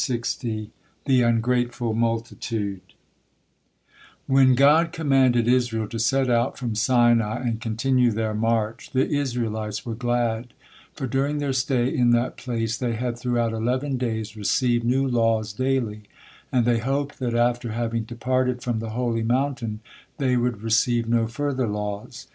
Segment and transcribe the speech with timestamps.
[0.01, 0.71] THE
[1.05, 2.81] UNGRATEFUL MULTITUDE
[4.25, 9.85] When God commanded Israel to set out from Sinai and continue their march, the Israelites
[9.85, 10.55] were glad,
[10.91, 15.53] for during their stay in that place they had throughout eleven days received new laws
[15.53, 16.01] daily,
[16.51, 19.81] and they hoped that after having departed from the holy mountain
[20.17, 22.27] they would receive no further laws.